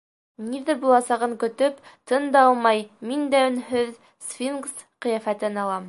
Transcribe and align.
Ниҙер 0.43 0.79
буласағын 0.85 1.35
көтөп, 1.43 1.91
тын 2.13 2.25
да 2.37 2.43
алмай, 2.47 2.83
мин 3.11 3.29
дә 3.35 3.45
өнһөҙ 3.51 3.93
сфинкс 4.31 4.77
ҡиәфәтен 5.07 5.63
алам. 5.67 5.79